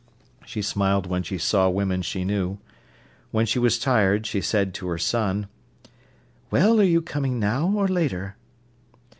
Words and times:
She 0.47 0.63
smiled 0.63 1.05
when 1.05 1.21
she 1.21 1.37
saw 1.37 1.69
women 1.69 2.01
she 2.01 2.25
knew. 2.25 2.57
When 3.29 3.45
she 3.45 3.59
was 3.59 3.77
tired 3.77 4.25
she 4.25 4.41
said 4.41 4.73
to 4.73 4.87
her 4.87 4.97
son: 4.97 5.47
"Well, 6.49 6.79
are 6.79 6.83
you 6.83 7.03
coming 7.03 7.39
now, 7.39 7.69
or 7.71 7.87
later?" 7.87 8.35